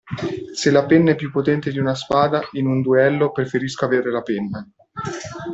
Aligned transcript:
Se 0.55 0.71
la 0.71 0.87
penna 0.87 1.11
è 1.11 1.15
più 1.15 1.29
potente 1.29 1.69
di 1.71 1.77
una 1.77 1.93
spada, 1.93 2.41
in 2.53 2.65
un 2.65 2.81
duello 2.81 3.31
preferisco 3.31 3.85
avere 3.85 4.09
la 4.09 4.23
penna. 4.23 4.67